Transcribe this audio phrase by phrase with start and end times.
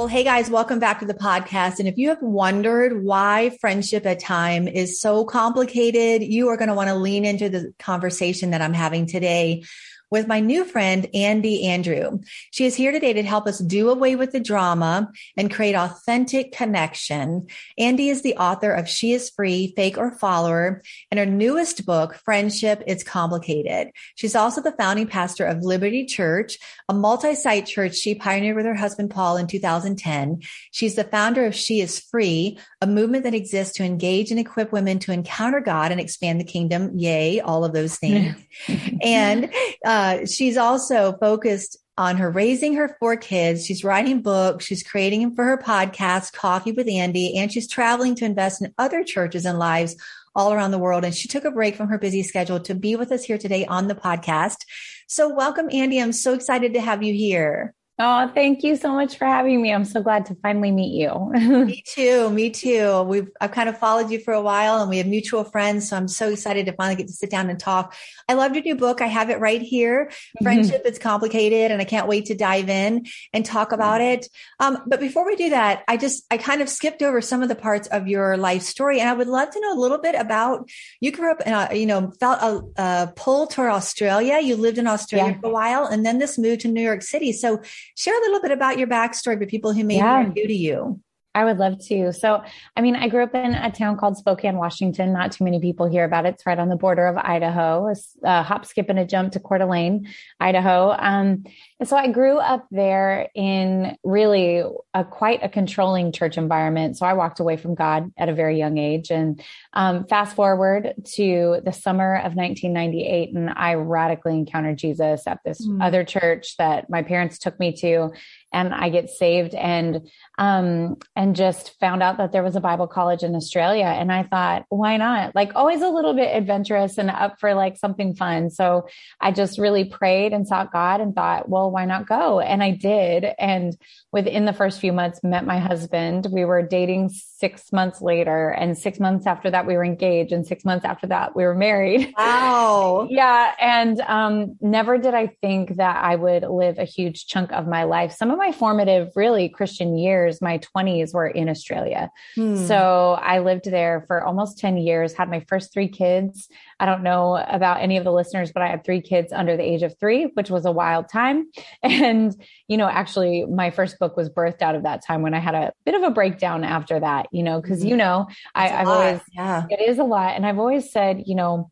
[0.00, 1.78] Well, hey guys, welcome back to the podcast.
[1.78, 6.70] And if you have wondered why friendship at time is so complicated, you are going
[6.70, 9.62] to want to lean into the conversation that I'm having today
[10.10, 12.18] with my new friend, Andi Andrew.
[12.50, 16.50] She is here today to help us do away with the drama and create authentic
[16.50, 17.46] connection.
[17.78, 22.14] Andi is the author of She is Free, Fake or Follower, and her newest book,
[22.14, 23.92] Friendship It's Complicated.
[24.16, 26.58] She's also the founding pastor of Liberty Church,
[26.88, 30.40] a multi-site church she pioneered with her husband, Paul, in 2010.
[30.72, 34.72] She's the founder of She is Free, a movement that exists to engage and equip
[34.72, 36.98] women to encounter God and expand the kingdom.
[36.98, 38.34] Yay, all of those things.
[39.02, 39.52] and,
[39.84, 43.66] uh, uh, she's also focused on her raising her four kids.
[43.66, 44.64] She's writing books.
[44.64, 49.04] She's creating for her podcast, Coffee with Andi, and she's traveling to invest in other
[49.04, 49.96] churches and lives
[50.34, 51.04] all around the world.
[51.04, 53.66] And she took a break from her busy schedule to be with us here today
[53.66, 54.64] on the podcast.
[55.06, 56.02] So welcome, Andi.
[56.02, 57.74] I'm so excited to have you here.
[58.02, 59.74] Oh, thank you so much for having me.
[59.74, 61.30] I'm so glad to finally meet you.
[61.66, 62.30] me too.
[62.30, 63.02] Me too.
[63.02, 65.90] We've I've kind of followed you for a while and we have mutual friends.
[65.90, 67.94] So I'm so excited to finally get to sit down and talk.
[68.26, 69.02] I loved your new book.
[69.02, 70.06] I have it right here.
[70.06, 70.44] Mm-hmm.
[70.44, 71.70] Friendship It's Complicated.
[71.70, 73.04] And I can't wait to dive in
[73.34, 74.28] and talk about it.
[74.60, 77.50] Um, but before we do that, I just I kind of skipped over some of
[77.50, 79.00] the parts of your life story.
[79.00, 80.70] And I would love to know a little bit about
[81.00, 84.40] you grew up in a, you know, felt a, a pull toward Australia.
[84.40, 85.40] You lived in Australia yeah.
[85.40, 87.32] for a while and then this moved to New York City.
[87.32, 87.60] So
[88.00, 90.22] share a little bit about your backstory for people who may yeah.
[90.22, 91.00] be new to you.
[91.32, 92.12] I would love to.
[92.12, 92.42] So,
[92.76, 95.12] I mean, I grew up in a town called Spokane, Washington.
[95.12, 96.34] Not too many people hear about it.
[96.34, 97.94] It's right on the border of Idaho, a,
[98.24, 100.08] a hop, skip, and a jump to Coeur d'Alene,
[100.40, 100.90] Idaho.
[100.90, 101.44] Um,
[101.78, 106.98] and so I grew up there in really a quite a controlling church environment.
[106.98, 109.10] So I walked away from God at a very young age.
[109.12, 109.40] And
[109.72, 115.64] um, fast forward to the summer of 1998, and I radically encountered Jesus at this
[115.64, 115.80] mm.
[115.80, 118.10] other church that my parents took me to
[118.52, 122.86] and I get saved and um and just found out that there was a Bible
[122.86, 123.84] college in Australia.
[123.84, 125.34] And I thought why not?
[125.34, 128.50] Like always a little bit adventurous and up for like something fun.
[128.50, 128.88] So
[129.20, 132.40] I just really prayed and sought God and thought well why not go?
[132.40, 133.26] And I did.
[133.38, 133.76] And
[134.12, 136.26] within the first few months met my husband.
[136.30, 138.50] We were dating 6 months later.
[138.50, 140.32] And 6 months after that we were engaged.
[140.32, 142.14] And 6 months after that we were married.
[142.20, 143.08] Wow.
[143.10, 143.52] Yeah.
[143.60, 147.84] And um never did I think that I would live a huge chunk of my
[147.84, 148.12] life.
[148.12, 152.10] Some of my formative, really Christian years, my 20s were in Australia.
[152.34, 152.56] Hmm.
[152.56, 156.48] So I lived there for almost 10 years, had my first three kids.
[156.80, 159.62] I don't know about any of the listeners, but I had three kids under the
[159.62, 161.50] age of three, which was a wild time.
[162.00, 162.34] And,
[162.66, 165.54] you know, actually, my first book was birthed out of that time when I had
[165.54, 169.20] a bit of a breakdown after that, you know, because, you know, I, have always,
[169.32, 169.66] yeah.
[169.68, 170.36] it is a lot.
[170.36, 171.70] And I've always said, you know,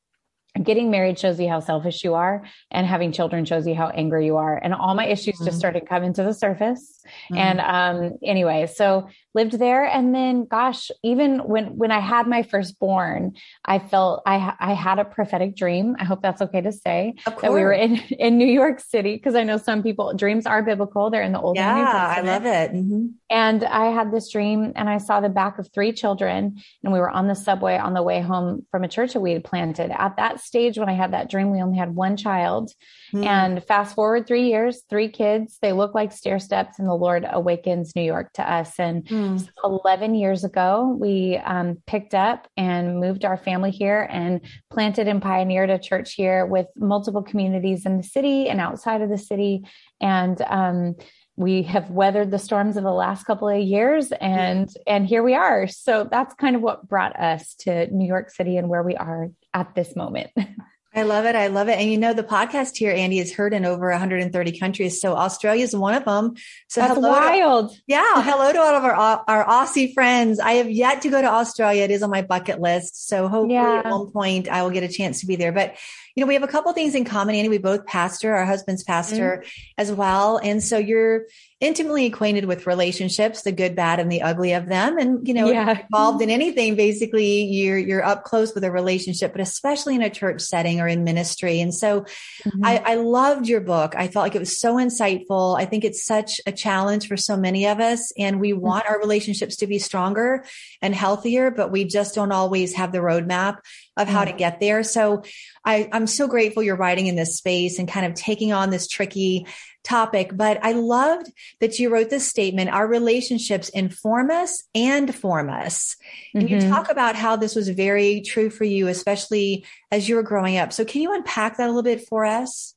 [0.62, 4.26] getting married shows you how selfish you are and having children shows you how angry
[4.26, 5.44] you are and all my issues mm-hmm.
[5.44, 7.36] just started coming to the surface mm-hmm.
[7.36, 9.84] and um anyway so lived there.
[9.84, 13.32] And then gosh even when when i had my firstborn
[13.64, 15.96] i felt i i had a prophetic dream.
[15.98, 19.34] I hope that's okay to say that we were in in new york city because
[19.34, 21.10] i know some people dreams are biblical.
[21.10, 22.72] They're in the old yeah i love it.
[22.72, 23.06] Mm-hmm.
[23.30, 26.98] and i had this dream and i saw the back of three children and we
[26.98, 29.90] were on the subway on the way home from a church that we had planted.
[29.90, 32.72] At that stage when i had that dream we only had one child.
[33.12, 33.24] Mm.
[33.24, 37.26] and fast forward three years three kids they look like stair steps and the lord
[37.30, 38.78] awakens new york to us.
[38.78, 39.48] And mm mm.
[39.64, 44.40] 11 years ago, we um, picked up and moved our family here and
[44.70, 49.10] planted and pioneered a church here with multiple communities in the city and outside of
[49.10, 49.64] the city.
[50.00, 50.96] And um,
[51.38, 55.34] we have weathered the storms of the last couple of years and and here we
[55.34, 58.96] are so that's kind of what brought us to new york city and where we
[58.96, 60.31] are at this moment
[60.94, 61.35] I love it.
[61.35, 61.79] I love it.
[61.79, 65.00] And you know, the podcast here, Andi, is heard in over 130 countries.
[65.00, 66.35] So Australia is one of them.
[66.69, 67.73] So That's hello wild.
[67.73, 68.02] To, yeah.
[68.23, 70.40] hello to all of our, our Aussie friends.
[70.40, 71.85] I have yet to go to Australia.
[71.85, 73.06] It is on my bucket list.
[73.06, 73.82] So hopefully yeah.
[73.85, 75.52] at one point I will get a chance to be there.
[75.52, 75.76] But
[76.19, 77.49] you know, we have a couple things in common, Andi.
[77.49, 79.81] We both pastor, our husband's pastor mm-hmm.
[79.81, 80.41] as well.
[80.43, 81.26] And so you're
[81.61, 84.99] intimately acquainted with relationships, the good, bad, and the ugly of them.
[84.99, 85.81] And, you know, yeah.
[85.81, 90.11] involved in anything, basically you're, you're up close with a relationship, but especially in a
[90.11, 91.61] church setting or in ministry.
[91.61, 92.65] And so mm-hmm.
[92.65, 93.94] I, I loved your book.
[93.97, 95.59] I felt like it was so insightful.
[95.59, 98.61] I think it's such a challenge for so many of us and we mm-hmm.
[98.61, 100.44] want our relationships to be stronger
[100.82, 103.59] and healthier, but we just don't always have the roadmap
[103.98, 104.82] of how to get there.
[104.82, 105.22] So
[105.64, 108.88] I, I'm so grateful you're writing in this space and kind of taking on this
[108.88, 109.46] tricky
[109.84, 111.30] topic, but I loved
[111.60, 115.96] that you wrote this statement our relationships inform us and form us.
[116.34, 116.54] And mm-hmm.
[116.54, 120.56] you talk about how this was very true for you, especially as you were growing
[120.56, 120.72] up.
[120.72, 122.74] So, can you unpack that a little bit for us?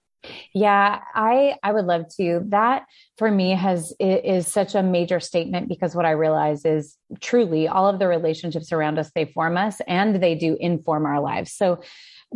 [0.54, 2.44] Yeah, I I would love to.
[2.50, 2.86] That
[3.18, 7.88] for me has is such a major statement because what I realize is truly all
[7.88, 11.54] of the relationships around us they form us and they do inform our lives.
[11.54, 11.82] So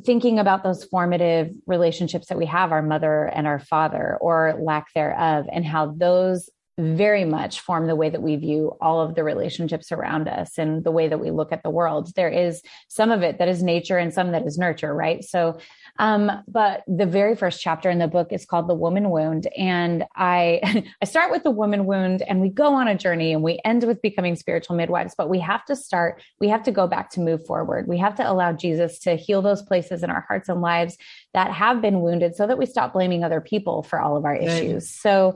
[0.04, 4.88] thinking about those formative relationships that we have, our mother and our father, or lack
[4.94, 9.24] thereof, and how those very much form the way that we view all of the
[9.24, 12.12] relationships around us and the way that we look at the world.
[12.16, 15.24] There is some of it that is nature and some that is nurture, right?
[15.24, 15.60] So
[15.98, 19.48] um, but the very first chapter in the book is called The Woman Wound.
[19.58, 23.42] And I, I start with the woman wound and we go on a journey and
[23.42, 26.88] we end with becoming spiritual midwives, but we have to start, we have to go
[26.88, 27.88] back to move forward.
[27.88, 30.98] We have to allow Jesus to heal those places in our hearts and lives
[31.34, 34.36] that have been wounded so that we stop blaming other people for all of our
[34.36, 34.90] issues.
[34.90, 35.36] So,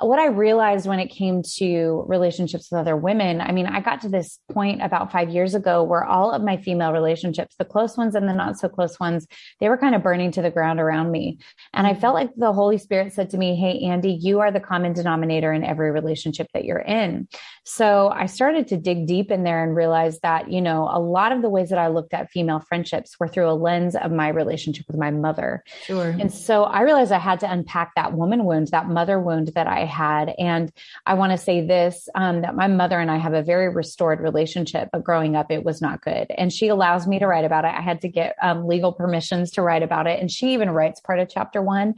[0.00, 4.02] what I realized when it came to relationships with other women, I mean, I got
[4.02, 7.96] to this point about five years ago where all of my female relationships, the close
[7.96, 9.26] ones and the not so close ones,
[9.58, 11.38] they were kind of burning to the ground around me.
[11.74, 14.60] And I felt like the Holy Spirit said to me, Hey, Andi, you are the
[14.60, 17.26] common denominator in every relationship that you're in.
[17.64, 21.32] So I started to dig deep in there and realize that, you know, a lot
[21.32, 24.28] of the ways that I looked at female friendships were through a lens of my
[24.28, 25.64] relationship with my mother.
[25.82, 26.16] Sure.
[26.18, 29.66] And so I realized I had to unpack that woman wound, that mother wound that
[29.66, 30.32] I had.
[30.38, 30.72] And
[31.04, 34.20] I want to say this um, that my mother and I have a very restored
[34.20, 36.26] relationship, but growing up, it was not good.
[36.36, 37.74] And she allows me to write about it.
[37.74, 40.20] I had to get um, legal permissions to write about it.
[40.20, 41.94] And she even writes part of chapter one.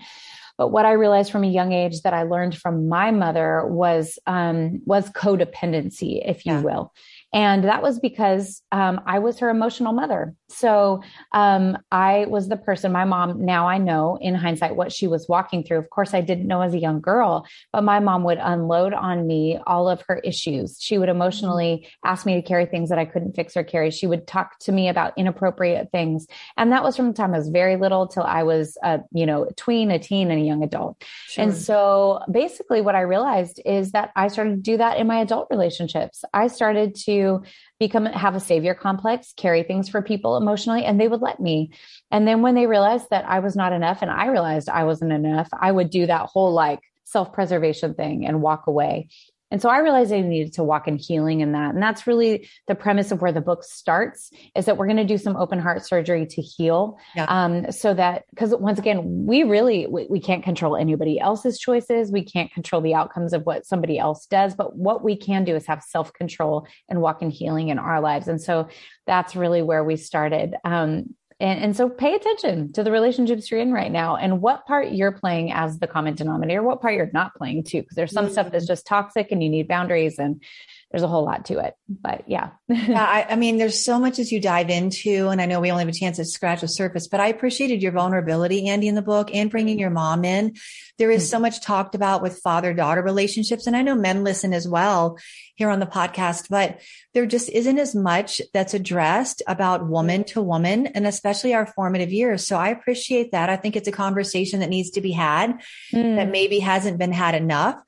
[0.57, 4.19] But what I realized from a young age that I learned from my mother was
[4.27, 6.61] um, was codependency, if you yeah.
[6.61, 6.93] will.
[7.33, 10.35] And that was because um, I was her emotional mother.
[10.51, 11.03] So
[11.33, 15.29] um, I was the person, my mom, now I know in hindsight what she was
[15.29, 15.79] walking through.
[15.79, 19.27] Of course, I didn't know as a young girl, but my mom would unload on
[19.27, 20.79] me all of her issues.
[20.81, 23.91] She would emotionally ask me to carry things that I couldn't fix or carry.
[23.91, 26.27] She would talk to me about inappropriate things.
[26.57, 29.27] And that was from the time I was very little till I was, a, you
[29.27, 31.03] know, a tween, a teen, and a young adult.
[31.29, 31.45] Sure.
[31.45, 35.21] And so basically what I realized is that I started to do that in my
[35.21, 36.25] adult relationships.
[36.35, 37.43] I started to
[37.81, 41.71] become have a savior complex, carry things for people emotionally, and they would let me.
[42.13, 45.13] And then when they realized that I was not enough and I realized I wasn't
[45.13, 49.09] enough, I would do that whole like self preservation thing and walk away.
[49.51, 51.75] And so I realized I needed to walk in healing in that.
[51.75, 55.05] And that's really the premise of where the book starts is that we're going to
[55.05, 56.99] do some open heart surgery to heal.
[57.17, 57.27] Yeah.
[57.29, 62.13] Um, so that, because once again, we really, we, we can't control anybody else's choices.
[62.13, 64.55] We can't control the outcomes of what somebody else does.
[64.55, 68.01] But what we can do is have self control and walk in healing in our
[68.01, 68.29] lives.
[68.29, 68.69] And so
[69.07, 70.55] that's really where we started.
[70.65, 74.67] Um, and, and so pay attention to the relationships you're in right now and what
[74.67, 78.13] part you're playing as the common denominator, what part you're not playing too, because there's
[78.13, 78.33] some mm-hmm.
[78.33, 80.43] stuff that's just toxic and you need boundaries and
[80.91, 81.75] there's a whole lot to it.
[81.89, 82.51] But yeah.
[82.69, 85.71] yeah I, I, mean, there's so much as you dive into, and I know we
[85.71, 88.97] only have a chance to scratch the surface, but I appreciated your vulnerability, Andi, in
[88.97, 90.57] the book and bringing your mom in.
[90.99, 93.69] There is so much talked about with father daughter relationships.
[93.69, 95.17] And I know men listen as well
[95.55, 96.81] here on the podcast, but
[97.15, 102.11] there just isn't as much that's addressed about woman to woman and especially our formative
[102.11, 102.47] years.
[102.47, 103.49] So I appreciate that.
[103.49, 105.61] I think it's a conversation that needs to be had
[105.93, 106.17] mm.
[106.17, 107.81] that maybe hasn't been had enough.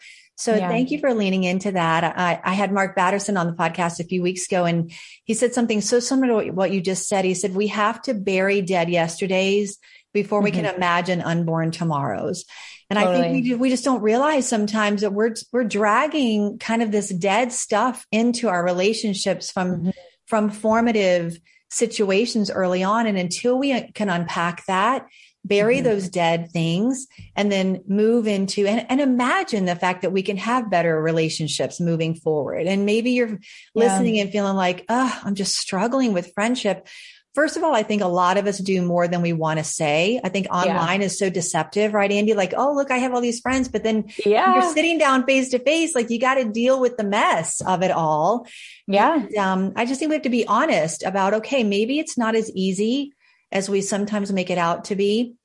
[0.42, 0.68] So yeah.
[0.68, 2.02] thank you for leaning into that.
[2.02, 4.90] I, I, had Mark Batterson on the podcast a few weeks ago and
[5.22, 7.24] he said something so similar to what you just said.
[7.24, 9.78] He said, we have to bury dead yesterdays
[10.12, 10.44] before mm-hmm.
[10.46, 10.78] we can mm-hmm.
[10.78, 12.44] imagine unborn tomorrows.
[12.90, 13.18] And totally.
[13.18, 17.10] I think we, we just don't realize sometimes that we're, we're dragging kind of this
[17.10, 19.90] dead stuff into our relationships from, mm-hmm.
[20.26, 21.38] from formative
[21.70, 23.06] situations early on.
[23.06, 25.06] And until we can unpack that,
[25.44, 25.84] bury mm-hmm.
[25.84, 30.36] those dead things and then move into and, and, imagine the fact that we can
[30.36, 32.66] have better relationships moving forward.
[32.66, 33.36] And maybe you're yeah.
[33.74, 36.86] listening and feeling like, oh, I'm just struggling with friendship.
[37.34, 39.64] First of all, I think a lot of us do more than we want to
[39.64, 40.20] say.
[40.22, 41.06] I think online yeah.
[41.06, 42.36] is so deceptive, right, Andi?
[42.36, 44.54] Like, oh, look, I have all these friends, but then yeah.
[44.54, 47.82] you're sitting down face to face, like you got to deal with the mess of
[47.82, 48.46] it all.
[48.86, 49.14] Yeah.
[49.14, 52.34] And, um, I just think we have to be honest about, okay, maybe it's not
[52.34, 53.14] as easy
[53.52, 55.36] as we sometimes make it out to be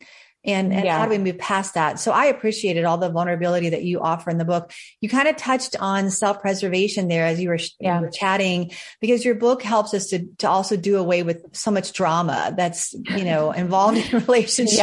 [0.48, 0.98] and, and yeah.
[0.98, 2.00] how do we move past that?
[2.00, 4.72] So I appreciated all the vulnerability that you offer in the book.
[5.02, 8.00] You kind of touched on self preservation there as you were, yeah.
[8.00, 8.72] you were, chatting,
[9.02, 12.94] because your book helps us to, to also do away with so much drama that's,
[12.94, 14.78] you know, involved in relationships,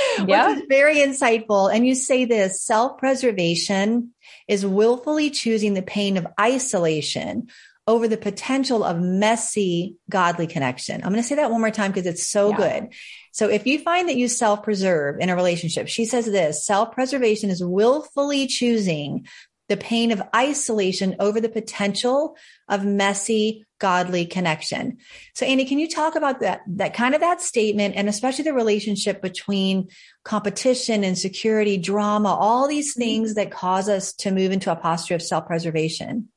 [0.26, 0.48] yeah.
[0.48, 1.72] which is very insightful.
[1.72, 4.14] And you say this self preservation
[4.48, 7.48] is willfully choosing the pain of isolation
[7.86, 10.96] over the potential of messy godly connection.
[11.02, 12.56] I'm going to say that one more time because it's so yeah.
[12.56, 12.88] good.
[13.32, 16.92] So if you find that you self preserve in a relationship, she says this self
[16.92, 19.26] preservation is willfully choosing
[19.68, 22.36] the pain of isolation over the potential
[22.68, 24.98] of messy godly connection.
[25.34, 28.52] So Andi, can you talk about that, that kind of that statement and especially the
[28.52, 29.88] relationship between
[30.24, 33.00] competition, insecurity, drama, all these mm-hmm.
[33.00, 36.28] things that cause us to move into a posture of self preservation?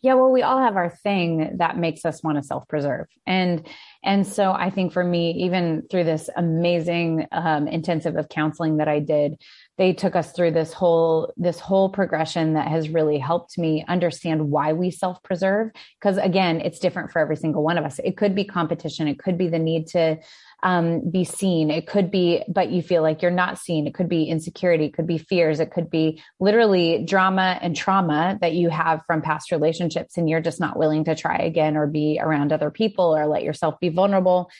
[0.00, 3.06] Yeah, well, we all have our thing that makes us want to self preserve.
[3.26, 3.66] And
[4.04, 8.88] and so I think for me, even through this amazing um, intensive of counseling that
[8.88, 9.36] I did,
[9.78, 14.50] they took us through this whole this whole progression that has really helped me understand
[14.50, 15.70] why we self preserve.
[16.00, 17.98] Because again, it's different for every single one of us.
[18.02, 19.08] It could be competition.
[19.08, 20.18] It could be the need to
[20.62, 21.70] um, be seen.
[21.70, 23.86] It could be, but you feel like you're not seen.
[23.86, 24.86] It could be insecurity.
[24.86, 25.60] It could be fears.
[25.60, 30.40] It could be literally drama and trauma that you have from past relationships and you're
[30.40, 33.90] just not willing to try again or be around other people or let yourself be
[33.90, 34.50] vulnerable.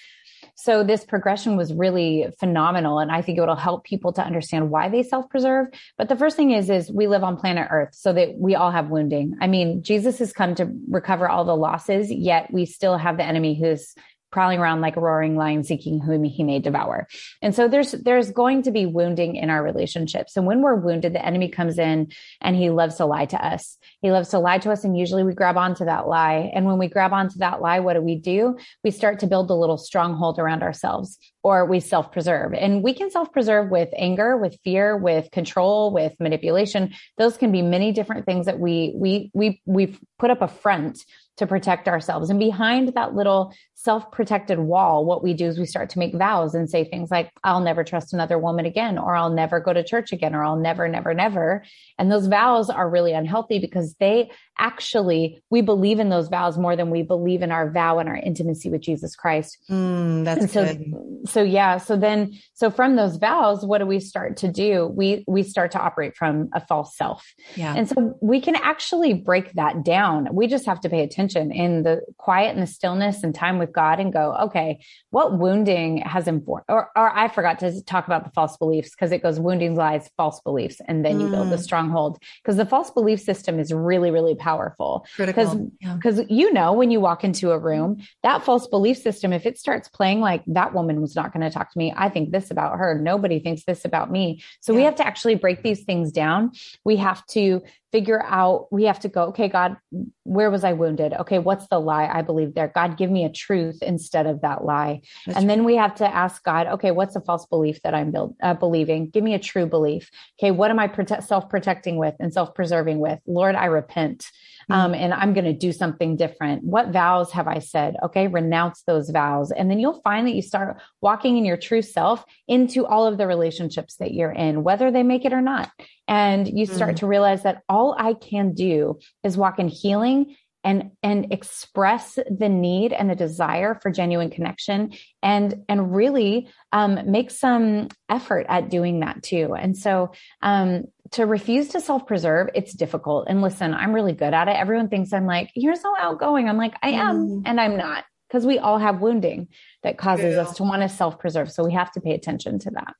[0.56, 2.98] So this progression was really phenomenal.
[2.98, 5.68] And I think it'll help people to understand why they self-preserve.
[5.98, 8.70] But the first thing is, is we live on planet earth so that we all
[8.70, 9.36] have wounding.
[9.40, 13.24] I mean, Jesus has come to recover all the losses, yet we still have the
[13.24, 13.94] enemy who's
[14.30, 17.06] prowling around like a roaring lion seeking whom he may devour.
[17.42, 20.36] And so there's there's going to be wounding in our relationships.
[20.36, 23.78] And when we're wounded, the enemy comes in and he loves to lie to us.
[24.02, 26.50] He loves to lie to us and usually we grab onto that lie.
[26.54, 28.56] And when we grab onto that lie, what do we do?
[28.82, 32.54] We start to build a little stronghold around ourselves or we self-preserve.
[32.54, 36.92] And we can self-preserve with anger, with fear, with control, with manipulation.
[37.18, 41.04] Those can be many different things that we we we we put up a front
[41.36, 42.30] to protect ourselves.
[42.30, 46.14] And behind that little self protected wall, what we do is we start to make
[46.14, 49.72] vows and say things like, I'll never trust another woman again, or I'll never go
[49.74, 51.62] to church again, or I'll never, never, never.
[51.98, 56.74] And those vows are really unhealthy because they actually, we believe in those vows more
[56.74, 59.58] than we believe in our vow and our intimacy with Jesus Christ.
[59.70, 61.28] Mm, that's and so, good.
[61.28, 61.76] so yeah.
[61.76, 64.86] So then, so from those vows, what do we start to do?
[64.86, 67.30] We, we start to operate from a false self.
[67.54, 67.74] Yeah.
[67.76, 70.28] And so we can actually break that down.
[70.32, 73.65] We just have to pay attention in the quiet and the stillness and time with
[73.72, 74.80] God and go, okay,
[75.10, 79.12] what wounding has informed, or, or I forgot to talk about the false beliefs because
[79.12, 81.32] it goes wounding lies, false beliefs, and then you mm.
[81.32, 81.62] build the mm.
[81.62, 85.06] stronghold because the false belief system is really, really powerful.
[85.16, 86.24] Because, because yeah.
[86.28, 89.88] you know, when you walk into a room, that false belief system, if it starts
[89.88, 92.78] playing like that woman was not going to talk to me, I think this about
[92.78, 92.98] her.
[92.98, 94.42] Nobody thinks this about me.
[94.60, 94.76] So yeah.
[94.76, 96.52] we have to actually break these things down.
[96.84, 97.62] We have to
[97.96, 99.78] figure out, we have to go, okay, God,
[100.24, 101.14] where was I wounded?
[101.14, 102.68] Okay, what's the lie I believe there?
[102.68, 105.00] God, give me a truth instead of that lie.
[105.24, 108.10] That's and then we have to ask God, okay, what's a false belief that I'm
[108.10, 109.08] build, uh, believing?
[109.08, 110.10] Give me a true belief.
[110.38, 113.18] Okay, what am I prote- self protecting with and self preserving with?
[113.26, 114.26] Lord, I repent.
[114.68, 115.00] Um, mm-hmm.
[115.00, 116.64] and I'm going to do something different.
[116.64, 117.94] What vows have I said?
[118.02, 119.52] Okay, renounce those vows.
[119.52, 123.16] And then you'll find that you start walking in your true self into all of
[123.16, 125.70] the relationships that you're in, whether they make it or not.
[126.08, 126.98] And you start mm.
[126.98, 130.36] to realize that all I can do is walk in healing
[130.66, 137.10] and and express the need and the desire for genuine connection and and really um,
[137.10, 140.10] make some effort at doing that too and so
[140.42, 144.88] um, to refuse to self-preserve it's difficult and listen i'm really good at it everyone
[144.88, 147.42] thinks i'm like you're so outgoing i'm like i am mm.
[147.46, 149.46] and i'm not because we all have wounding
[149.84, 150.42] that causes yeah.
[150.42, 152.94] us to want to self-preserve so we have to pay attention to that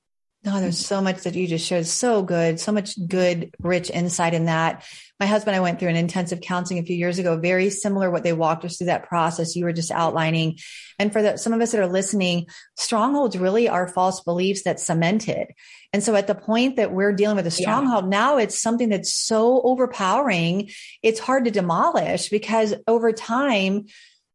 [0.46, 1.86] no, there's so much that you just shared.
[1.86, 2.60] So good.
[2.60, 4.86] So much good, rich insight in that.
[5.18, 8.12] My husband and I went through an intensive counseling a few years ago, very similar
[8.12, 10.58] what they walked us through that process you were just outlining.
[11.00, 14.78] And for the, some of us that are listening, strongholds really are false beliefs that
[14.78, 15.48] cemented.
[15.92, 18.10] And so at the point that we're dealing with a stronghold, yeah.
[18.10, 20.70] now it's something that's so overpowering.
[21.02, 23.86] It's hard to demolish because over time,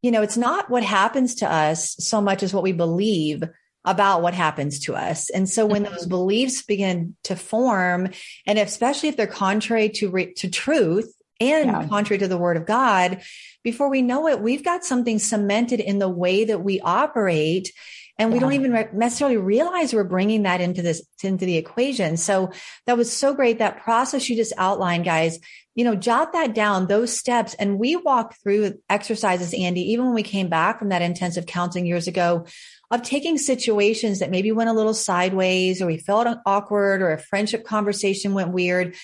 [0.02, 3.44] you know, it's not what happens to us so much as what we believe
[3.84, 5.30] about what happens to us.
[5.30, 6.10] And so when those mm-hmm.
[6.10, 8.10] beliefs begin to form,
[8.46, 11.88] and especially if they're contrary to, re- to truth and yeah.
[11.88, 13.22] contrary to the word of God,
[13.64, 17.72] before we know it, we've got something cemented in the way that we operate.
[18.20, 18.42] And we yeah.
[18.42, 22.18] don't even re- necessarily realize we're bringing that into this, into the equation.
[22.18, 22.52] So
[22.86, 23.58] that was so great.
[23.58, 25.40] That process you just outlined, guys,
[25.74, 27.56] you know, jot that down, those steps.
[27.56, 31.88] And we walk through exercises, Andi, even when we came back from that intensive counseling
[31.88, 32.46] years ago,
[32.92, 37.18] of taking situations that maybe went a little sideways or we felt awkward or a
[37.18, 38.96] friendship conversation went weird.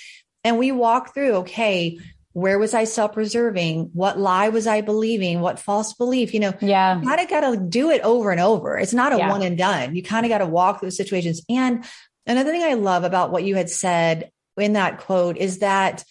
[0.44, 1.98] And we walk through, okay,
[2.34, 3.90] where was I self-preserving?
[3.94, 5.42] What lie was I believing?
[5.42, 6.34] What false belief?
[6.34, 8.78] You know, yeah, you kind of got to do it over and over.
[8.78, 9.32] It's not a yeah.
[9.32, 9.96] one and done.
[9.96, 11.42] You kind of got to walk through situations.
[11.50, 11.84] And
[12.28, 16.04] another thing I love about what you had said in that quote is that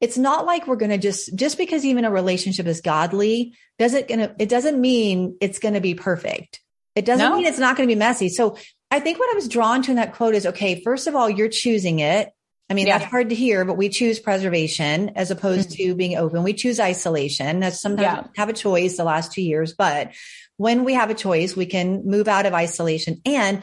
[0.00, 4.08] it's not like we're going to just just because even a relationship is godly doesn't
[4.08, 6.60] gonna it doesn't mean it's going to be perfect
[6.94, 7.36] it doesn't no.
[7.36, 8.56] mean it's not going to be messy so
[8.90, 11.28] i think what i was drawn to in that quote is okay first of all
[11.28, 12.30] you're choosing it
[12.70, 12.98] i mean yeah.
[12.98, 15.90] that's hard to hear but we choose preservation as opposed mm-hmm.
[15.90, 18.26] to being open we choose isolation that's sometimes yeah.
[18.36, 20.12] have a choice the last two years but
[20.56, 23.62] when we have a choice we can move out of isolation and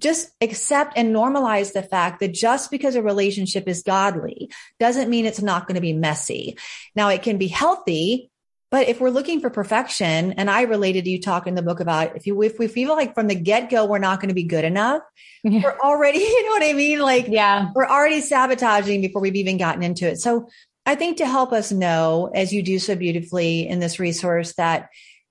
[0.00, 5.26] just accept and normalize the fact that just because a relationship is godly doesn't mean
[5.26, 6.56] it's not going to be messy.
[6.94, 8.30] Now it can be healthy,
[8.70, 11.80] but if we're looking for perfection, and I related to you talking in the book
[11.80, 14.34] about if you if we feel like from the get go we're not going to
[14.34, 15.02] be good enough,
[15.42, 15.62] yeah.
[15.62, 19.56] we're already you know what I mean, like yeah, we're already sabotaging before we've even
[19.56, 20.18] gotten into it.
[20.20, 20.48] So
[20.84, 24.88] I think to help us know, as you do so beautifully in this resource, that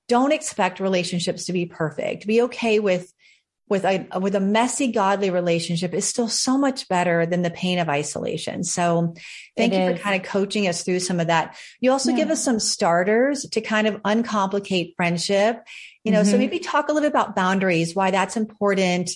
[0.08, 2.28] don't expect relationships to be perfect.
[2.28, 3.12] Be okay with
[3.70, 7.80] with a with a messy godly relationship is still so much better than the pain
[7.80, 8.64] of isolation.
[8.64, 9.14] So
[9.58, 9.98] thank it you is.
[9.98, 11.58] for kind of coaching us through some of that.
[11.82, 12.18] You also yeah.
[12.18, 15.62] give us some starters to kind of uncomplicate friendship.
[16.04, 16.32] You know, mm-hmm.
[16.32, 19.12] so maybe talk a little bit about boundaries, why that's important.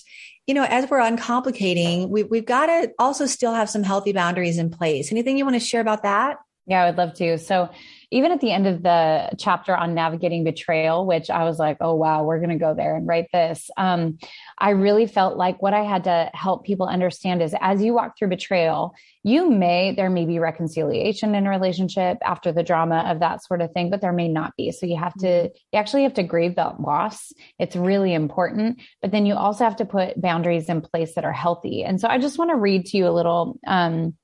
[0.46, 4.58] You know, as we're uncomplicating, we, we've got to also still have some healthy boundaries
[4.58, 5.10] in place.
[5.12, 6.38] Anything you want to share about that?
[6.66, 7.38] Yeah, I would love to.
[7.38, 7.70] So,
[8.12, 11.94] even at the end of the chapter on navigating betrayal, which I was like, oh,
[11.94, 13.70] wow, we're going to go there and write this.
[13.78, 14.18] Um,
[14.58, 18.18] I really felt like what I had to help people understand is as you walk
[18.18, 23.20] through betrayal, you may, there may be reconciliation in a relationship after the drama of
[23.20, 24.72] that sort of thing, but there may not be.
[24.72, 25.56] So you have to, mm-hmm.
[25.72, 27.32] you actually have to grieve that loss.
[27.58, 28.82] It's really important.
[29.00, 31.82] But then you also have to put boundaries in place that are healthy.
[31.82, 34.14] And so I just want to read to you a little, um,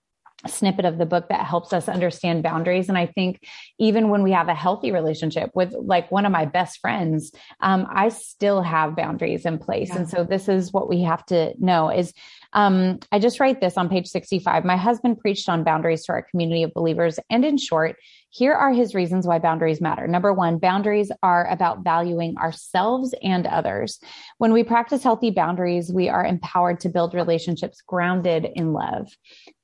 [0.46, 2.88] snippet of the book that helps us understand boundaries.
[2.88, 3.42] And I think
[3.78, 7.86] even when we have a healthy relationship with like one of my best friends, um,
[7.90, 9.88] I still have boundaries in place.
[9.88, 9.96] Yeah.
[9.96, 12.12] And so this is what we have to know is
[12.52, 14.64] um, I just write this on page 65.
[14.64, 17.18] My husband preached on boundaries to our community of believers.
[17.28, 17.96] And in short,
[18.30, 20.06] here are his reasons why boundaries matter.
[20.06, 23.98] Number one, boundaries are about valuing ourselves and others.
[24.36, 29.08] When we practice healthy boundaries, we are empowered to build relationships grounded in love.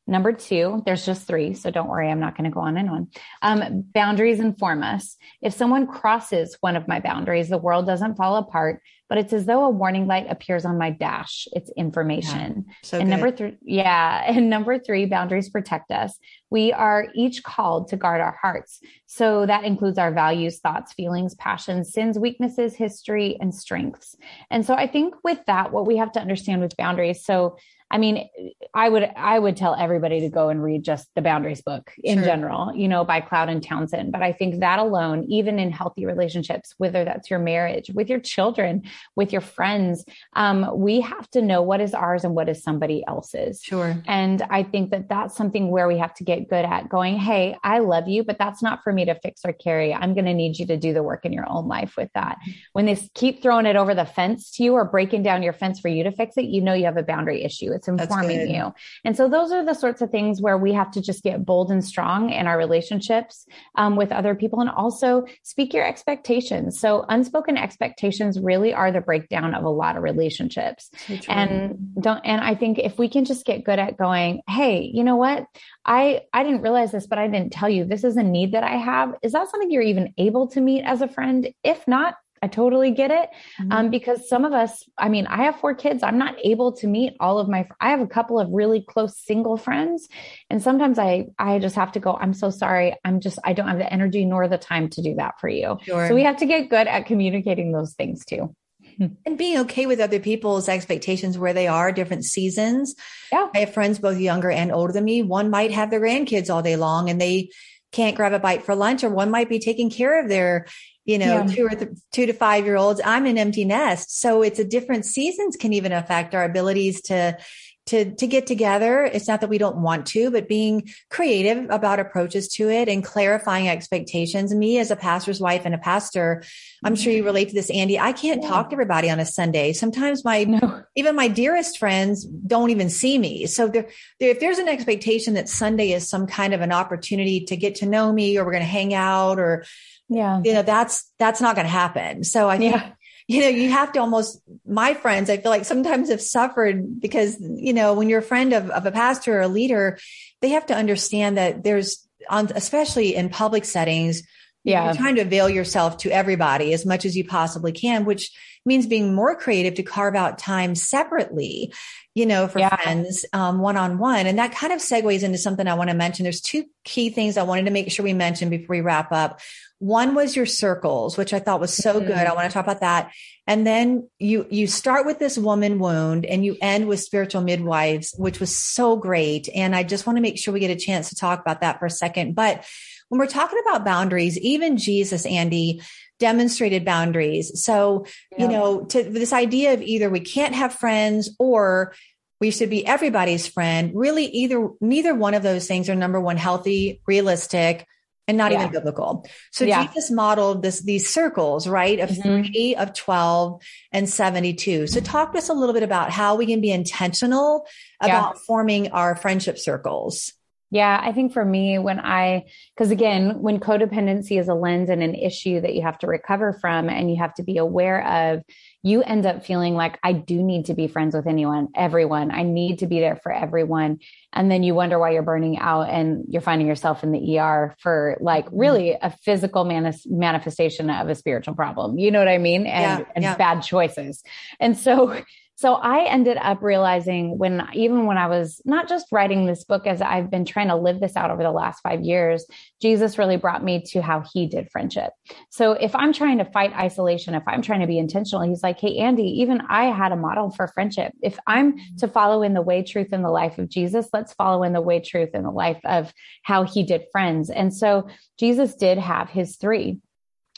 [0.06, 2.90] Number two, there's just three, so don't worry, I'm not going to go on and
[2.90, 3.08] on.
[3.40, 5.16] Um, boundaries inform us.
[5.40, 9.46] If someone crosses one of my boundaries, the world doesn't fall apart, but it's as
[9.46, 11.46] though a warning light appears on my dash.
[11.52, 12.64] It's information.
[12.66, 13.10] Yeah, so and good.
[13.10, 14.24] number three, yeah.
[14.34, 16.18] And number three, boundaries protect us.
[16.50, 18.80] We are each called to guard our hearts.
[19.06, 24.16] So that includes our values, thoughts, feelings, passions, sins, weaknesses, history, and strengths.
[24.50, 27.24] And so I think with that, what we have to understand with boundaries.
[27.24, 27.56] So
[27.94, 28.28] I mean,
[28.74, 32.18] I would I would tell everybody to go and read just the Boundaries book in
[32.18, 32.24] sure.
[32.24, 34.10] general, you know, by Cloud and Townsend.
[34.10, 38.18] But I think that alone, even in healthy relationships, whether that's your marriage, with your
[38.18, 38.82] children,
[39.16, 40.04] with your friends,
[40.34, 43.60] um, we have to know what is ours and what is somebody else's.
[43.62, 43.96] Sure.
[44.06, 47.18] And I think that that's something where we have to get good at going.
[47.18, 49.94] Hey, I love you, but that's not for me to fix or carry.
[49.94, 52.38] I'm going to need you to do the work in your own life with that.
[52.72, 55.80] When they keep throwing it over the fence to you or breaking down your fence
[55.80, 57.72] for you to fix it, you know you have a boundary issue.
[57.72, 58.72] It's informing you.
[59.04, 61.70] And so those are the sorts of things where we have to just get bold
[61.70, 66.78] and strong in our relationships um, with other people and also speak your expectations.
[66.78, 70.90] So unspoken expectations really are the breakdown of a lot of relationships.
[71.28, 75.04] And don't, and I think if we can just get good at going, Hey, you
[75.04, 75.44] know what?
[75.84, 78.64] I, I didn't realize this, but I didn't tell you this is a need that
[78.64, 79.14] I have.
[79.22, 81.48] Is that something you're even able to meet as a friend?
[81.62, 83.30] If not, I totally get it.
[83.58, 83.72] Um, mm-hmm.
[83.72, 86.02] Um, because some of us, I mean, I have four kids.
[86.02, 89.16] I'm not able to meet all of my, I have a couple of really close
[89.16, 90.08] single friends.
[90.50, 92.96] And sometimes I, I just have to go, I'm so sorry.
[93.02, 95.78] I'm just, I don't have the energy nor the time to do that for you.
[95.82, 96.08] Sure.
[96.08, 98.54] So we have to get good at communicating those things too.
[99.26, 102.94] and being okay with other people's expectations where they are different seasons.
[103.32, 103.48] Yeah.
[103.54, 105.22] I have friends both younger and older than me.
[105.22, 107.50] One might have their grandkids all day long and they
[107.92, 110.66] can't grab a bite for lunch or one might be taking care of their
[111.04, 111.46] you know, yeah.
[111.46, 113.00] two or th- two to five year olds.
[113.04, 114.20] I'm an empty nest.
[114.20, 117.36] So it's a different seasons can even affect our abilities to
[117.86, 119.04] to to get together.
[119.04, 123.04] It's not that we don't want to, but being creative about approaches to it and
[123.04, 124.54] clarifying expectations.
[124.54, 126.42] Me as a pastor's wife and a pastor,
[126.82, 127.26] I'm sure you mm-hmm.
[127.26, 128.48] relate to this, andi I can't yeah.
[128.48, 129.72] talk to everybody on a Sunday.
[129.72, 130.82] Sometimes my no.
[130.96, 133.46] even my dearest friends don't even see me.
[133.46, 137.44] So there, there, if there's an expectation that Sunday is some kind of an opportunity
[137.46, 139.64] to get to know me, or we're going to hang out, or
[140.08, 142.24] yeah, you know, that's that's not going to happen.
[142.24, 142.74] So I think.
[142.74, 142.92] Yeah
[143.26, 147.36] you know, you have to almost, my friends, I feel like sometimes have suffered because,
[147.40, 149.98] you know, when you're a friend of, of a pastor or a leader,
[150.42, 154.22] they have to understand that there's on, especially in public settings,
[154.64, 154.86] yeah.
[154.86, 158.30] You're trying to avail yourself to everybody as much as you possibly can, which
[158.64, 161.70] means being more creative to carve out time separately,
[162.14, 162.74] you know, for yeah.
[162.74, 164.26] friends, one on one.
[164.26, 166.24] And that kind of segues into something I want to mention.
[166.24, 169.40] There's two key things I wanted to make sure we mention before we wrap up.
[169.84, 172.06] One was your circles, which I thought was so mm-hmm.
[172.06, 172.16] good.
[172.16, 173.12] I want to talk about that.
[173.46, 178.14] And then you, you start with this woman wound and you end with spiritual midwives,
[178.16, 179.46] which was so great.
[179.54, 181.80] And I just want to make sure we get a chance to talk about that
[181.80, 182.34] for a second.
[182.34, 182.64] But
[183.10, 185.84] when we're talking about boundaries, even Jesus, Andi,
[186.18, 187.62] demonstrated boundaries.
[187.62, 188.38] So, yeah.
[188.38, 191.94] you know, to this idea of either we can't have friends or
[192.40, 196.38] we should be everybody's friend, really either neither one of those things are number one
[196.38, 197.86] healthy, realistic,
[198.26, 198.60] and not yeah.
[198.60, 199.26] even biblical.
[199.52, 199.86] So yeah.
[199.86, 202.00] Jesus modeled this these circles, right?
[202.00, 202.52] Of mm-hmm.
[202.52, 204.86] 3 of 12 and 72.
[204.86, 207.66] So talk to us a little bit about how we can be intentional
[208.00, 210.32] about forming our friendship circles.
[210.74, 215.04] Yeah, I think for me, when I, because again, when codependency is a lens and
[215.04, 218.42] an issue that you have to recover from and you have to be aware of,
[218.82, 222.32] you end up feeling like I do need to be friends with anyone, everyone.
[222.32, 224.00] I need to be there for everyone.
[224.32, 227.76] And then you wonder why you're burning out and you're finding yourself in the ER
[227.78, 228.58] for like mm-hmm.
[228.58, 232.00] really a physical manis- manifestation of a spiritual problem.
[232.00, 232.66] You know what I mean?
[232.66, 233.36] And, yeah, and yeah.
[233.36, 234.24] bad choices.
[234.58, 235.22] And so,
[235.56, 239.86] so I ended up realizing when, even when I was not just writing this book,
[239.86, 242.44] as I've been trying to live this out over the last five years,
[242.82, 245.12] Jesus really brought me to how he did friendship.
[245.50, 248.80] So if I'm trying to fight isolation, if I'm trying to be intentional, he's like,
[248.80, 251.12] Hey, Andi, even I had a model for friendship.
[251.22, 251.96] If I'm mm-hmm.
[251.98, 254.80] to follow in the way, truth, and the life of Jesus, let's follow in the
[254.80, 256.12] way, truth, and the life of
[256.42, 257.48] how he did friends.
[257.48, 260.00] And so Jesus did have his three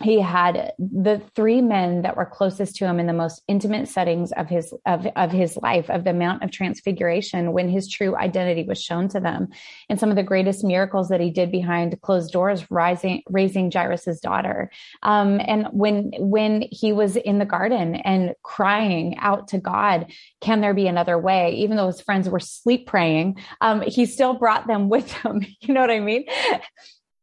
[0.03, 4.31] he had the three men that were closest to him in the most intimate settings
[4.33, 8.63] of his of, of his life of the mount of transfiguration when his true identity
[8.65, 9.49] was shown to them.
[9.89, 14.21] And some of the greatest miracles that he did behind closed doors rising raising jairus's
[14.21, 14.71] daughter.
[15.03, 20.61] Um, and when when he was in the garden and crying out to god can
[20.61, 21.55] there be another way?
[21.55, 25.45] Even though his friends were sleep praying um, he still brought them with him.
[25.61, 26.27] You know what i mean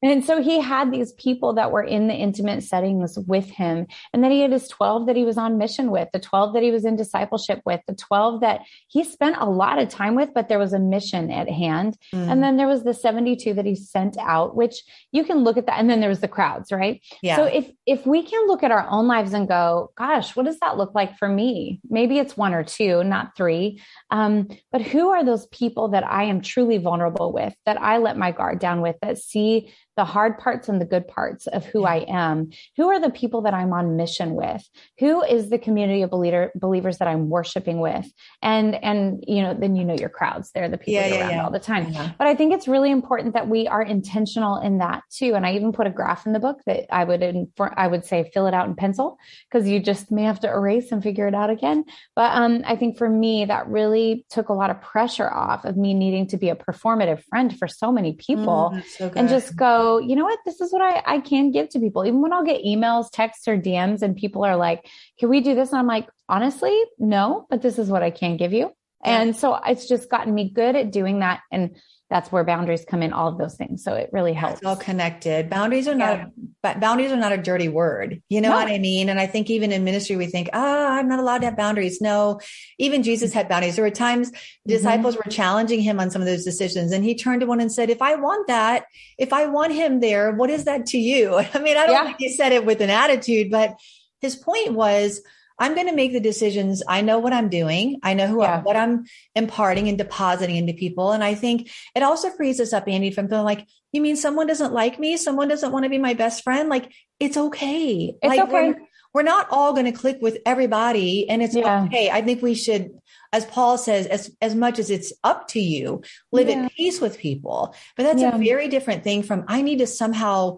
[0.04, 3.88] and so he had these people that were in the intimate settings with him.
[4.14, 6.64] And then he had his 12 that he was on mission with, the 12 that
[6.64, 10.34] he was in discipleship with, the 12 that he spent a lot of time with,
[10.34, 11.98] but there was a mission at hand.
[12.14, 12.32] Mm.
[12.32, 15.68] And then there was the 72 that he sent out, which you can look at
[15.68, 15.80] that.
[15.80, 17.02] And then there was the crowds, right?
[17.22, 17.38] Yeah.
[17.38, 20.60] So if, if we can look at our own lives and go, gosh, what does
[20.60, 21.80] that look like for me?
[21.90, 23.82] Maybe it's one or two, not three.
[24.12, 28.18] Um, but who are those people that I am truly vulnerable with, that I let
[28.18, 31.86] my guard down with, that see the hard parts and the good parts of who
[31.86, 32.50] I am.
[32.78, 34.68] Who are the people that I'm on mission with?
[35.00, 38.06] Who is the community of believer, believers that I'm worshiping with?
[38.42, 40.52] And and you know, then you know your crowds.
[40.52, 41.44] They're the people yeah, yeah, around yeah.
[41.44, 41.94] all the time.
[42.18, 45.36] But I think it's really important that we are intentional in that too.
[45.36, 48.06] And I even put a graph in the book that I would inform, I would
[48.06, 49.18] say fill it out in pencil
[49.52, 51.86] because you just may have to erase and figure it out again.
[52.16, 55.78] But um, I think for me, that really took a lot of pressure off of
[55.78, 59.56] me needing to be a performative friend for so many people mm, so and just
[59.56, 60.40] go you know what?
[60.46, 62.06] This is what I, I can give to people.
[62.06, 64.88] Even when I'll get emails, texts, or DMs, and people are like,
[65.20, 65.72] can we do this?
[65.72, 68.72] And I'm like, honestly, no, but this is what I can give you.
[69.04, 71.42] And so it's just gotten me good at doing that.
[71.52, 71.76] And
[72.14, 74.76] that's where boundaries come in all of those things so it really helps it's all
[74.76, 76.30] connected boundaries are not
[76.64, 76.78] yeah.
[76.78, 78.56] boundaries are not a dirty word you know no.
[78.56, 81.20] what i mean and i think even in ministry we think ah oh, i'm not
[81.20, 82.40] allowed to have boundaries no
[82.78, 84.70] even jesus had boundaries there were times mm-hmm.
[84.70, 87.72] disciples were challenging him on some of those decisions and he turned to one and
[87.72, 88.86] said if i want that
[89.18, 92.06] if i want him there what is that to you i mean i don't yeah.
[92.06, 93.76] think he said it with an attitude but
[94.22, 95.22] his point was
[95.60, 96.84] I'm going to make the decisions.
[96.88, 98.00] I know what I'm doing.
[98.04, 98.58] I know who yeah.
[98.58, 101.12] I, what I'm imparting and depositing into people.
[101.12, 104.48] And I think it also frees us up, Andi, from feeling like, you mean someone
[104.48, 105.18] doesn't like me?
[105.18, 106.70] Someone doesn't want to be my best friend?
[106.70, 108.14] Like, it's okay.
[108.22, 108.52] It's like, okay.
[108.52, 108.76] We're,
[109.14, 111.30] we're, not all going to click with everybody.
[111.30, 111.84] And it's yeah.
[111.84, 112.10] okay.
[112.10, 112.90] I think we should,
[113.32, 116.66] as Paul says, as, as much as it's up to you, live yeah.
[116.66, 117.76] at peace with people.
[117.96, 120.58] But that's a very different thing from, I need to somehow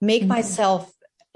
[0.00, 0.28] make mm-hmm.
[0.28, 0.92] myself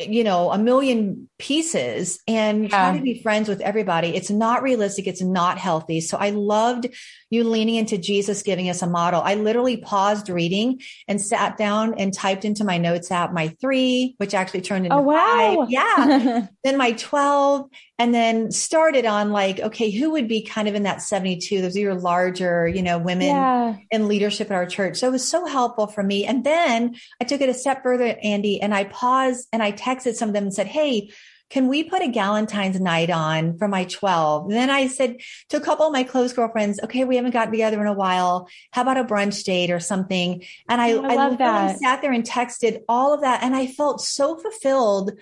[0.09, 2.69] you know, a million pieces and yeah.
[2.69, 4.09] try to be friends with everybody.
[4.09, 5.07] It's not realistic.
[5.07, 6.01] It's not healthy.
[6.01, 6.89] So I loved
[7.31, 9.23] you leaning into Jesus giving us a model.
[9.23, 14.15] I literally paused reading and sat down and typed into my notes app my three,
[14.19, 15.67] which actually turned into oh, wow.
[15.67, 15.71] five.
[15.71, 16.47] Yeah.
[16.65, 20.83] then my 12 and then started on like, okay, who would be kind of in
[20.83, 21.61] that 72?
[21.61, 23.77] Those are your larger, you know, women yeah.
[23.91, 24.97] in leadership at our church.
[24.99, 26.25] So it was so helpful for me.
[26.25, 30.15] And then I took it a step further, Andi, and I paused and I texted
[30.15, 31.11] some of them and said, Hey,
[31.51, 34.45] can we put a Galentine's night on for my 12?
[34.45, 35.17] And then I said
[35.49, 38.49] to a couple of my close girlfriends, okay, we haven't gotten together in a while.
[38.71, 40.45] How about a brunch date or something?
[40.69, 41.79] And I, oh, I, love I that.
[41.81, 43.43] sat there and texted all of that.
[43.43, 45.13] And I felt so fulfilled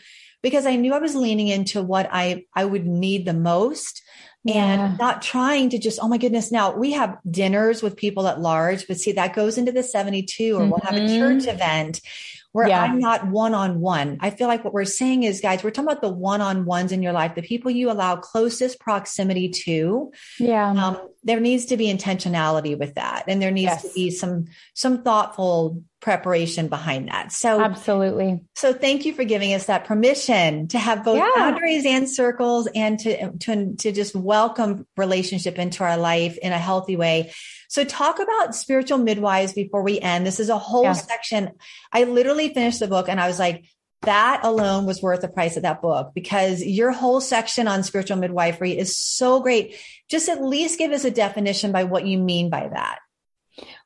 [0.43, 4.03] because I knew I was leaning into what I, I would need the most
[4.47, 6.51] and not trying to just, oh my goodness.
[6.51, 10.55] Now we have dinners with people at large, but see, that goes into the 72
[10.55, 10.71] or mm-hmm.
[10.71, 11.51] we'll have a church mm-hmm.
[11.51, 12.01] event
[12.53, 12.83] where yeah.
[12.83, 14.19] I'm not one on one.
[14.21, 16.93] I feel like what we're saying is, guys, we're talking about the one on ones
[16.93, 20.13] in your life, the people you allow closest proximity to.
[20.39, 20.71] Yeah.
[20.71, 23.25] Um, there needs to be intentionality with that.
[23.29, 23.83] And there needs yes.
[23.83, 27.33] to be some, some thoughtful preparation behind that.
[27.33, 28.41] So absolutely.
[28.55, 31.31] So thank you for giving us that permission to have both yeah.
[31.35, 36.59] boundaries and circles and to, to, to just welcome relationship into our life in a
[36.59, 37.33] healthy way.
[37.69, 40.27] So talk about spiritual midwives before we end.
[40.27, 40.93] This is a whole yeah.
[40.95, 41.53] section.
[41.93, 43.65] I literally finished the book and I was like,
[44.03, 48.17] that alone was worth the price of that book because your whole section on spiritual
[48.17, 49.77] midwifery is so great.
[50.09, 53.01] Just at least give us a definition by what you mean by that.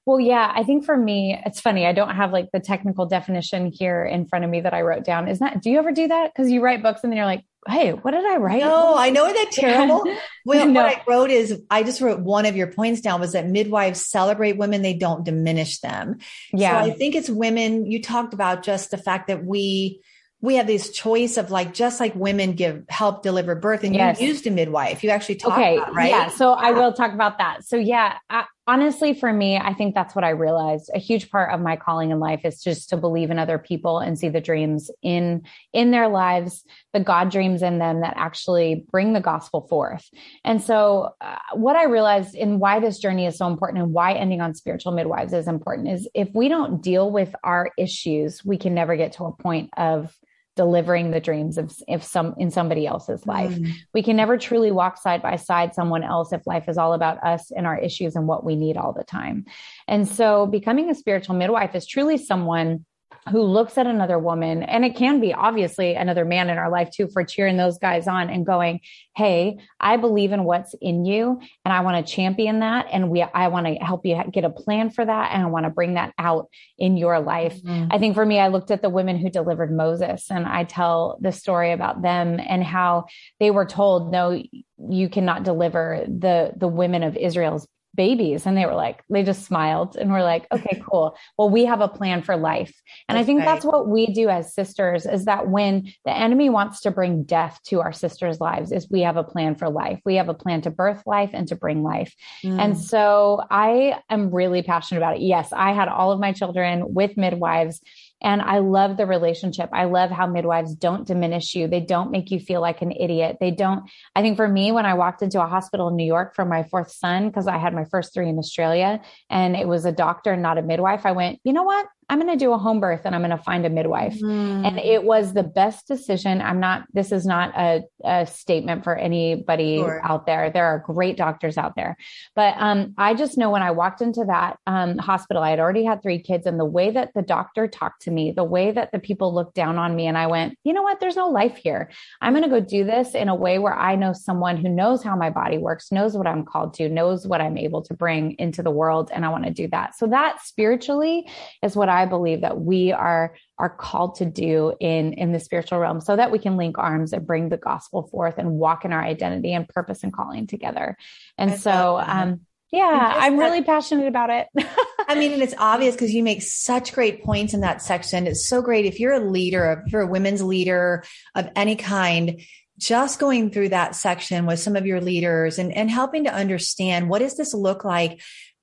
[0.05, 1.87] Well, yeah, I think for me, it's funny.
[1.87, 5.05] I don't have like the technical definition here in front of me that I wrote
[5.05, 5.29] down.
[5.29, 6.35] Is that, do you ever do that?
[6.35, 8.61] Cause you write books and then you're like, Hey, what did I write?
[8.61, 10.05] No, I know that terrible.
[10.45, 10.83] well, no.
[10.83, 14.05] what I wrote is I just wrote one of your points down was that midwives
[14.05, 14.83] celebrate women.
[14.83, 16.19] They don't diminish them.
[16.53, 16.83] Yeah.
[16.83, 17.87] So I think it's women.
[17.87, 20.01] You talked about just the fact that we,
[20.41, 24.21] we have this choice of like just like women give help deliver birth and yes.
[24.21, 25.77] you used a midwife you actually talk okay.
[25.77, 26.67] about right yeah so yeah.
[26.67, 30.25] i will talk about that so yeah I, honestly for me i think that's what
[30.25, 30.91] i realized.
[30.95, 33.99] A huge part of my calling in life is just to believe in other people
[33.99, 38.87] and see the dreams in in their lives the god dreams in them that actually
[38.91, 40.09] bring the gospel forth.
[40.45, 44.13] And so uh, what i realized and why this journey is so important and why
[44.15, 48.59] ending on spiritual midwives is important is if we don't deal with our issues we
[48.59, 50.17] can never get to a point of
[50.55, 53.53] delivering the dreams of if some in somebody else's life.
[53.53, 53.73] Mm.
[53.95, 57.23] We can never truly walk side by side someone else if life is all about
[57.25, 59.47] us and our issues and what we need all the time.
[59.89, 62.85] And so becoming a spiritual midwife is truly someone
[63.31, 66.91] who looks at another woman and it can be obviously another man in our life
[66.91, 68.81] too for cheering those guys on and going
[69.15, 73.23] hey i believe in what's in you and i want to champion that and we
[73.23, 75.95] i want to help you get a plan for that and i want to bring
[75.95, 77.87] that out in your life mm-hmm.
[77.93, 81.17] i think for me i looked at the women who delivered moses and i tell
[81.21, 83.05] the story about them and how
[83.39, 84.43] they were told no
[84.91, 88.47] you cannot deliver the the women of israel's babies.
[88.47, 91.17] And they were like they just smiled and we're like okay cool.
[91.37, 92.73] Well we have a plan for life.
[93.09, 93.47] And that's i think right.
[93.47, 97.59] that's what we do as sisters is that when the enemy wants to bring death
[97.67, 100.01] to our sisters lives is we have a plan for life.
[100.05, 102.15] We have a plan to birth life and to bring life.
[102.45, 102.59] Mm.
[102.59, 105.23] and so i am really passionate about it.
[105.23, 107.81] Yes i had all of my children with midwives
[108.23, 109.69] and I love the relationship.
[109.73, 111.69] I love how midwives don't diminish you.
[111.69, 113.39] They don't make you feel like an idiot.
[113.41, 116.35] They don't, I think for me, when I walked into a hospital in New York
[116.35, 119.85] for my fourth son, because I had my first three in Australia and it was
[119.85, 121.87] a doctor, not a midwife, I went, you know what?
[122.13, 124.21] I'm going to do a home birth and I'm going to find a midwife.
[124.21, 124.67] Mm.
[124.67, 126.43] And it was the best decision.
[126.43, 130.05] I'm not, this is not a, a statement for anybody sure.
[130.05, 130.51] out there.
[130.51, 131.97] There are great doctors out there.
[132.37, 135.85] But um, I just know when I walked into that um, hospital, I had already
[135.85, 136.45] had three kids.
[136.45, 139.55] And the way that the doctor talked to me, the way that the people looked
[139.55, 141.01] down on me, and I went, you know what?
[141.01, 141.91] There's no life here.
[142.21, 145.03] I'm going to go do this in a way where I know someone who knows
[145.03, 148.33] how my body works, knows what I'm called to, knows what I'm able to bring
[148.33, 149.11] into the world.
[149.15, 149.97] And I want to do that.
[149.97, 151.27] So that spiritually
[151.63, 155.41] is what I I believe that we are are called to do in in the
[155.41, 158.85] spiritual realm so that we can link arms and bring the gospel forth and walk
[158.85, 160.97] in our identity and purpose and calling together.
[161.39, 162.41] And I so um
[162.73, 164.49] yeah, I'm that, really passionate about it.
[165.09, 168.27] I mean, and it's obvious because you make such great points in that section.
[168.27, 168.87] It's so great.
[168.87, 172.41] If you're a leader, if you're a women's leader of any kind,
[172.79, 177.11] just going through that section with some of your leaders and, and helping to understand
[177.11, 178.23] what does this look like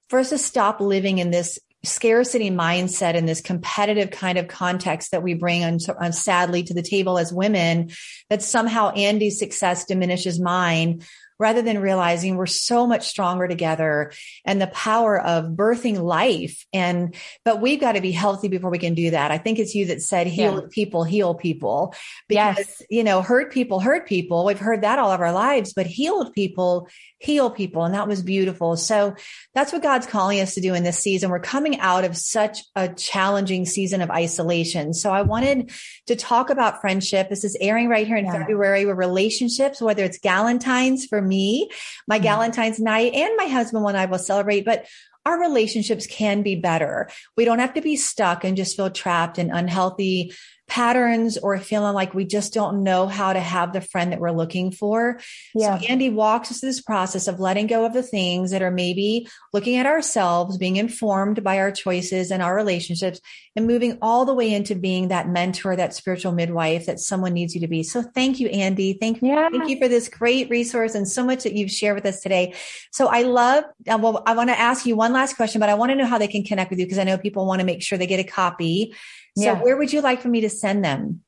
[0.09, 5.11] for us to stop living in this scarcity mindset and this competitive kind of context
[5.11, 7.89] that we bring on, on, sadly to the table as women
[8.29, 11.03] that somehow Andi's success diminishes mine
[11.39, 14.11] rather than realizing we're so much stronger together
[14.45, 16.65] and the power of birthing life.
[16.73, 19.31] And, but we've got to be healthy before we can do that.
[19.31, 20.67] I think it's you that said heal yeah.
[20.69, 21.95] people, heal people
[22.27, 22.81] because, yes.
[22.89, 24.45] you know, hurt people, hurt people.
[24.45, 26.87] We've heard that all of our lives, but healed people
[27.19, 27.83] heal people.
[27.83, 28.77] And that was beautiful.
[28.77, 29.15] So
[29.53, 31.29] that's what God's calling us to do in this season.
[31.29, 34.93] We're coming out of such a challenging season of isolation.
[34.93, 35.71] So I wanted
[36.07, 37.29] to talk about friendship.
[37.29, 38.39] This is airing right here in yeah.
[38.39, 41.69] February with relationships, whether it's Galentine's for me,
[42.07, 42.27] my mm-hmm.
[42.27, 44.85] Galentine's night and my husband and I will celebrate, but
[45.25, 47.09] our relationships can be better.
[47.37, 50.33] We don't have to be stuck and just feel trapped in unhealthy
[50.69, 54.31] patterns or feeling like we just don't know how to have the friend that we're
[54.31, 55.19] looking for.
[55.53, 55.79] Yeah.
[55.79, 58.71] So Andi walks us through this process of letting go of the things that are
[58.71, 63.19] maybe looking at ourselves, being informed by our choices and our relationships
[63.55, 67.55] and moving all the way into being that mentor, that spiritual midwife that someone needs
[67.55, 67.83] you to be.
[67.83, 68.99] So thank you, Andi.
[68.99, 69.49] Thank, yeah.
[69.49, 72.53] thank you for this great resource and so much that you've shared with us today.
[72.91, 75.73] So I love, uh, well, I want to ask you one last question, but I
[75.73, 77.65] want to know how they can connect with you because I know people want to
[77.65, 78.93] make sure they get a copy.
[79.37, 79.61] So yeah.
[79.61, 81.21] where would you like for me to send them?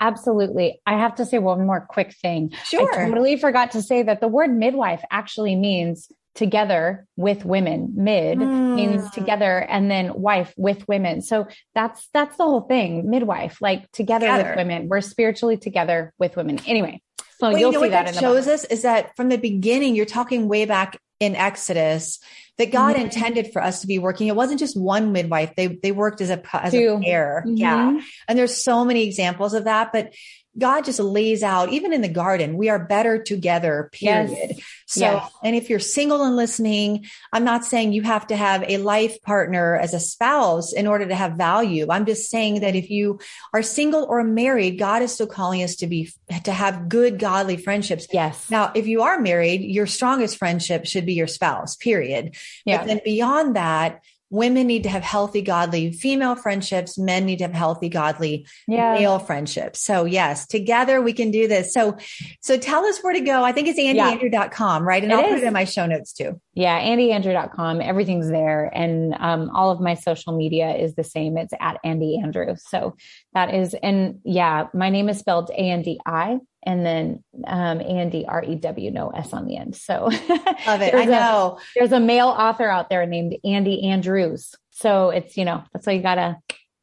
[0.00, 0.80] Absolutely.
[0.86, 2.52] I have to say one more quick thing.
[2.64, 2.92] Sure.
[2.92, 7.92] I totally forgot to say that the word midwife actually means together with women.
[7.96, 8.74] Mid mm.
[8.74, 11.22] means together and then wife with women.
[11.22, 13.10] So that's that's the whole thing.
[13.10, 14.50] Midwife, like together, together.
[14.50, 14.88] with women.
[14.88, 16.60] We're spiritually together with women.
[16.66, 19.38] Anyway, so well, you'll you know see that, that shows us is that from the
[19.38, 22.20] beginning, you're talking way back in Exodus
[22.58, 23.04] that God mm-hmm.
[23.04, 24.28] intended for us to be working.
[24.28, 25.54] It wasn't just one midwife.
[25.56, 26.98] They, they worked as a, as Two.
[26.98, 27.44] a pair.
[27.46, 27.56] Mm-hmm.
[27.56, 28.00] Yeah.
[28.28, 30.14] And there's so many examples of that, but
[30.58, 34.52] God just lays out, even in the garden, we are better together, period.
[34.56, 34.60] Yes.
[34.86, 35.32] So, yes.
[35.42, 39.20] and if you're single and listening, I'm not saying you have to have a life
[39.22, 41.88] partner as a spouse in order to have value.
[41.90, 43.20] I'm just saying that if you
[43.52, 46.10] are single or married, God is still calling us to be,
[46.44, 48.06] to have good, godly friendships.
[48.12, 48.50] Yes.
[48.50, 52.36] Now, if you are married, your strongest friendship should be your spouse, period.
[52.64, 52.78] Yeah.
[52.78, 56.98] But then beyond that, women need to have healthy, godly female friendships.
[56.98, 58.94] Men need to have healthy, godly yeah.
[58.94, 59.80] male friendships.
[59.80, 61.72] So yes, together we can do this.
[61.72, 61.96] So,
[62.40, 63.44] so tell us where to go.
[63.44, 65.02] I think it's andiandrew.com, right?
[65.02, 65.30] And it I'll is.
[65.30, 66.40] put it in my show notes too.
[66.54, 66.80] Yeah.
[66.80, 67.80] andiandrew.com.
[67.80, 68.70] Everything's there.
[68.74, 71.38] And, um, all of my social media is the same.
[71.38, 72.56] It's at Andi Andrew.
[72.58, 72.96] So
[73.34, 78.56] that is, and yeah, my name is spelled A-N-D-I and then um, Andi R E
[78.56, 79.76] W, no S on the end.
[79.76, 80.04] So
[80.66, 80.94] love it.
[80.94, 84.54] I know a, there's a male author out there named Andy Andrews.
[84.70, 86.36] So it's you know that's why you gotta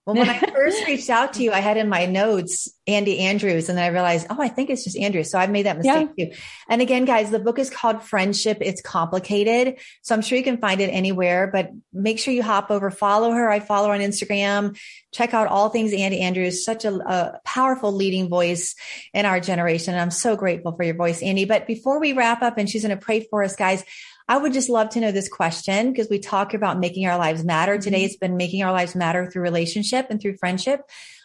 [0.06, 3.70] well, when I first reached out to you, I had in my notes Andy Andrews,
[3.70, 5.32] and then I realized, oh, I think it's just Andrews.
[5.32, 6.26] So I've made that mistake yeah.
[6.26, 6.36] too.
[6.70, 8.58] And again, guys, the book is called Friendship.
[8.60, 9.80] It's complicated.
[10.02, 13.32] So I'm sure you can find it anywhere, but make sure you hop over, follow
[13.32, 13.50] her.
[13.50, 14.78] I follow her on Instagram.
[15.14, 18.76] Check out all things Andi Andrews, such a, a powerful leading voice
[19.14, 19.94] in our generation.
[19.94, 21.48] And I'm so grateful for your voice, Andi.
[21.48, 23.86] But before we wrap up, and she's going to pray for us, guys,
[24.28, 27.44] I would just love to know this question because we talk about making our lives
[27.44, 27.78] matter.
[27.78, 28.06] Today mm-hmm.
[28.06, 30.82] it's been making our lives matter through relationship and through friendship.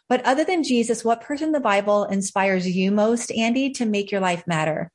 [0.09, 4.11] But other than Jesus, what person in the Bible inspires you most, Andi, to make
[4.11, 4.91] your life matter?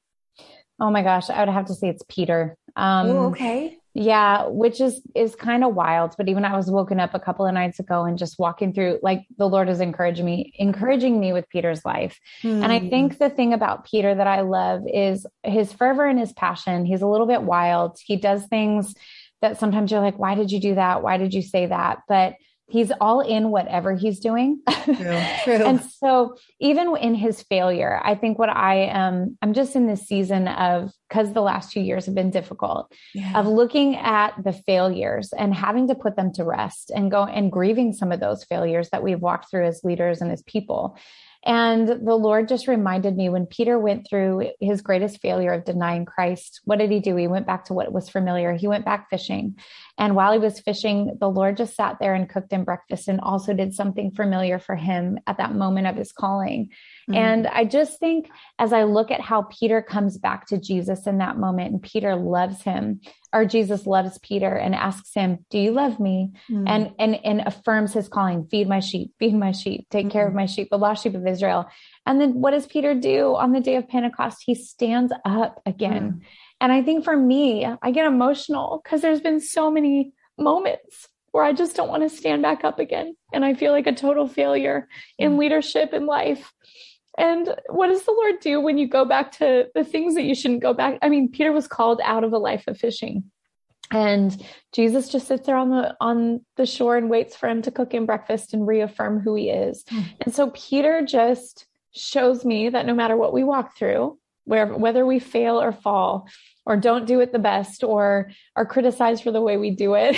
[0.80, 2.58] Oh my gosh, I would have to say it's Peter.
[2.76, 3.78] Um, Ooh, okay.
[3.96, 6.16] Yeah, which is is kind of wild.
[6.18, 9.00] But even I was woken up a couple of nights ago and just walking through,
[9.04, 12.20] like the Lord is encouraging me, encouraging me with Peter's life.
[12.42, 12.64] Mm.
[12.64, 13.24] And I think hmm.
[13.24, 16.86] the thing about Peter that I love is his fervor and his passion.
[16.86, 18.00] He's a little bit wild.
[18.04, 18.96] He does things
[19.42, 21.04] that sometimes you're like, why did you do that?
[21.04, 22.00] Why did you say that?
[22.08, 22.36] But
[22.68, 24.62] he's all in whatever he's doing.
[24.86, 24.96] True,
[25.44, 25.54] true.
[25.54, 30.08] and so even in his failure, I think what I am, I'm just in this
[30.08, 33.40] season of, because the last two years have been difficult, yeah.
[33.40, 37.52] of looking at the failures and having to put them to rest and go and
[37.52, 40.98] grieving some of those failures that we've walked through as leaders and as people.
[41.46, 46.06] And the Lord just reminded me when Peter went through his greatest failure of denying
[46.06, 47.16] Christ, what did he do?
[47.16, 48.54] He went back to what was familiar.
[48.54, 49.58] He went back fishing.
[49.98, 53.20] And while he was fishing, the Lord just sat there and cooked him breakfast and
[53.20, 56.70] also did something familiar for him at that moment of his calling.
[57.10, 57.16] Mm-hmm.
[57.16, 61.20] And I just think as I look at how Peter comes back to Jesus in
[61.20, 63.02] that moment and Peter loves him
[63.34, 66.68] or Jesus loves Peter and asks him, "Do you love me?" Mm-hmm.
[66.68, 70.12] and and and affirms his calling, "Feed my sheep, feed my sheep, take mm-hmm.
[70.12, 70.38] care of mm-hmm.
[70.38, 71.66] my sheep, the lost sheep of Israel."
[72.06, 74.44] And then what does Peter do on the day of Pentecost?
[74.46, 76.22] He stands up again.
[76.64, 81.44] And I think for me, I get emotional because there's been so many moments where
[81.44, 83.18] I just don't want to stand back up again.
[83.34, 84.88] And I feel like a total failure
[85.20, 85.40] in mm.
[85.40, 86.54] leadership in life.
[87.18, 90.34] And what does the Lord do when you go back to the things that you
[90.34, 91.00] shouldn't go back?
[91.02, 93.26] I mean, Peter was called out of a life of fishing.
[93.92, 97.72] And Jesus just sits there on the on the shore and waits for him to
[97.72, 99.84] cook him breakfast and reaffirm who he is.
[99.84, 100.06] Mm.
[100.22, 105.06] And so Peter just shows me that no matter what we walk through, where whether
[105.06, 106.28] we fail or fall
[106.66, 110.18] or don't do it the best or are criticized for the way we do it.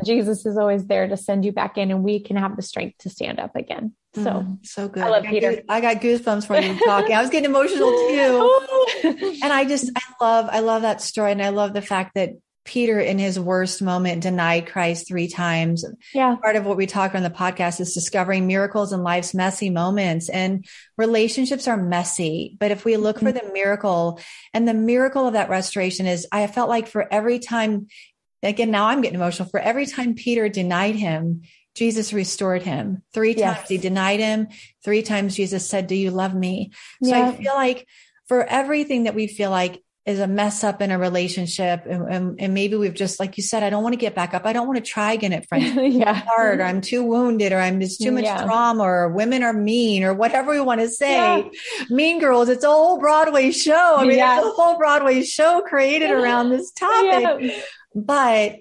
[0.04, 2.98] Jesus is always there to send you back in and we can have the strength
[2.98, 3.94] to stand up again.
[4.14, 5.02] So mm, so good.
[5.02, 5.52] I love I peter.
[5.52, 7.14] goose, i got goosebumps when you talking.
[7.14, 8.54] I was getting emotional too.
[9.42, 12.30] And i just i love i love that story and i love the fact that
[12.68, 15.86] Peter, in his worst moment, denied Christ three times.
[16.12, 16.36] Yeah.
[16.36, 20.28] Part of what we talk on the podcast is discovering miracles in life's messy moments.
[20.28, 20.66] And
[20.98, 22.58] relationships are messy.
[22.60, 23.26] But if we look mm-hmm.
[23.26, 24.20] for the miracle,
[24.52, 27.86] and the miracle of that restoration is, I felt like for every time,
[28.42, 31.44] again, now I'm getting emotional, for every time Peter denied him,
[31.74, 33.02] Jesus restored him.
[33.14, 34.48] Three times he denied him.
[34.84, 36.72] Three times Jesus said, Do you love me?
[37.02, 37.28] So yeah.
[37.28, 37.86] I feel like
[38.26, 41.84] for everything that we feel like is a mess up in a relationship.
[41.84, 44.32] And, and, and, maybe we've just like you said i don't want to get back
[44.32, 44.46] up.
[44.46, 46.14] I don't want to try again at friends yeah.
[46.14, 48.42] hard or i'm too wounded or i'm just too much yeah.
[48.42, 51.14] trauma or women are mean or whatever we want to say.
[51.14, 51.48] Yeah.
[51.90, 53.96] mean girls it's a whole broadway show.
[53.98, 54.38] I mean yeah.
[54.38, 57.54] it's a whole broadway show created around this topic.
[57.94, 58.56] But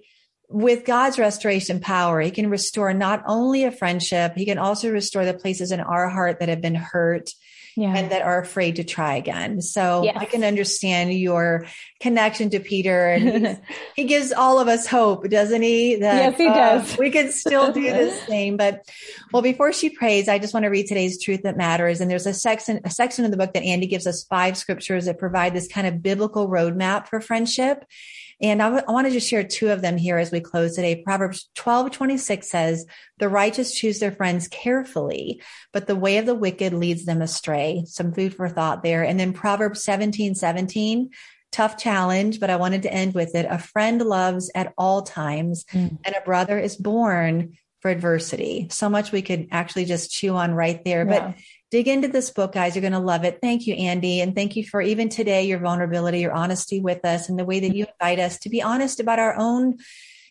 [0.49, 5.23] with God's restoration power, He can restore not only a friendship, He can also restore
[5.23, 7.29] the places in our heart that have been hurt
[7.77, 7.95] yeah.
[7.95, 9.61] and that are afraid to try again.
[9.61, 10.17] So yes.
[10.19, 11.67] I can understand your
[11.99, 13.61] connection to Peter and
[13.95, 15.97] he gives all of us hope, doesn't he?
[15.97, 16.97] That, yes, he uh, does.
[16.97, 18.57] we can still do this thing.
[18.57, 18.89] But
[19.31, 22.01] well, before she prays, I just want to read today's truth that matters.
[22.01, 25.05] And there's a section, a section of the book that Andi gives us five scriptures
[25.05, 27.85] that provide this kind of biblical roadmap for friendship.
[28.41, 30.75] And I, w- I want to just share two of them here as we close
[30.75, 31.01] today.
[31.03, 32.85] Proverbs 12, 26 says,
[33.17, 35.41] the righteous choose their friends carefully,
[35.73, 37.83] but the way of the wicked leads them astray.
[37.87, 39.03] Some food for thought there.
[39.03, 41.09] And then Proverbs 17, 17,
[41.51, 43.47] tough challenge, but I wanted to end with it.
[43.49, 45.97] A friend loves at all times mm.
[46.03, 48.67] and a brother is born for adversity.
[48.71, 51.07] So much we could actually just chew on right there.
[51.07, 51.19] Yeah.
[51.19, 51.35] But
[51.71, 52.75] dig into this book, guys.
[52.75, 53.39] You're going to love it.
[53.41, 54.19] Thank you, Andi.
[54.19, 57.59] And thank you for even today, your vulnerability, your honesty with us and the way
[57.59, 59.77] that you invite us to be honest about our own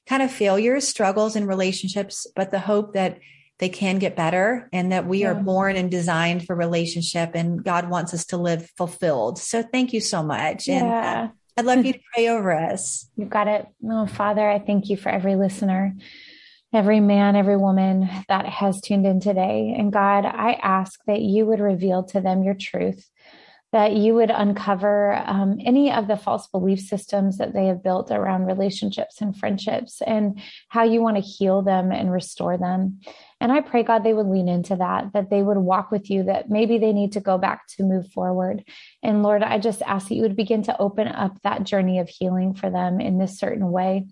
[0.07, 3.19] kind of failures, struggles and relationships, but the hope that
[3.59, 5.31] they can get better and that we yeah.
[5.31, 9.39] are born and designed for relationship and God wants us to live fulfilled.
[9.39, 10.69] So thank you so much.
[10.69, 11.23] Uh, yeah.
[11.23, 13.09] And I'd love you to pray over us.
[13.17, 13.67] You've got it.
[13.85, 15.95] Oh, Father, I thank you for every listener
[16.73, 19.75] every man, every woman that has tuned in today.
[19.79, 23.09] And God, I ask that you would reveal to them your truth,
[23.73, 28.11] that you would uncover um, any of the false belief systems that they have built
[28.11, 33.01] around relationships and friendships and how you want to heal them and restore them.
[33.41, 36.25] And I pray, God, they would lean into that, that they would walk with you,
[36.25, 38.65] that maybe they need to go back to move forward.
[39.03, 42.09] And Lord, I just ask that you would begin to open up that journey of
[42.09, 44.07] healing for them in this certain way.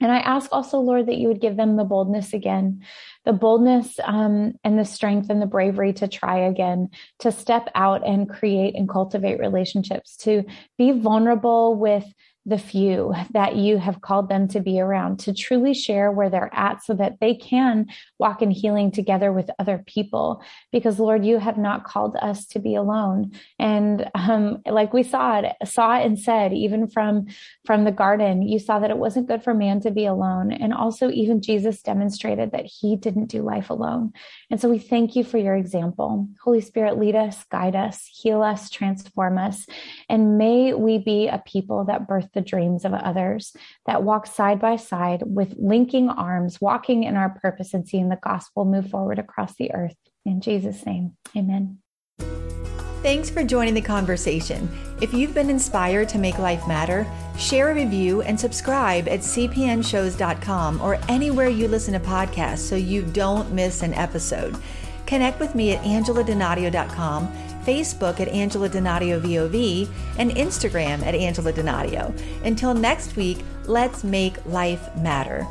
[0.00, 2.84] And I ask also, Lord, that you would give them the boldness again,
[3.24, 6.90] the boldness um, and the strength and the bravery to try again,
[7.20, 10.44] to step out and create and cultivate relationships, to
[10.76, 12.04] be vulnerable with
[12.46, 16.54] the few that you have called them to be around, to truly share where they're
[16.54, 17.86] at so that they can
[18.20, 20.40] walk in healing together with other people.
[20.70, 23.32] Because Lord, you have not called us to be alone.
[23.58, 27.26] And um, like we saw it, saw and said, even from,
[27.64, 30.52] from the garden, you saw that it wasn't good for man to be alone.
[30.52, 34.12] And also even Jesus demonstrated that he didn't do life alone.
[34.52, 36.28] And so we thank you for your example.
[36.44, 39.66] Holy Spirit, lead us, guide us, heal us, transform us.
[40.08, 43.52] And may we be a people that birth the dreams of others,
[43.86, 48.20] that walk side by side with linking arms, walking in our purpose and seeing the
[48.22, 49.96] gospel move forward across the earth.
[50.24, 51.78] In Jesus' name, amen.
[53.02, 54.68] Thanks for joining the conversation.
[55.00, 57.06] If you've been inspired to make life matter,
[57.38, 63.02] share a review and subscribe at cpnshows.com or anywhere you listen to podcasts so you
[63.02, 64.56] don't miss an episode.
[65.06, 69.88] Connect with me at angeladonadio.com Facebook at Angela Donadio VOV,
[70.18, 72.16] and Instagram at Angela Donadio.
[72.44, 75.46] Until next week, let's make life matter.